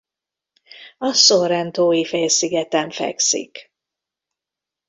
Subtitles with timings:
[0.97, 3.73] A Sorrentói-félszigeten fekszik.